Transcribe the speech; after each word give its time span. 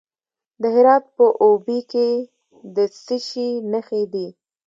د 0.61 0.63
هرات 0.75 1.03
په 1.17 1.25
اوبې 1.45 1.79
کې 1.91 2.09
د 2.75 2.77
څه 3.03 3.15
شي 3.27 3.47
نښې 3.71 4.03
دي؟ 4.13 4.27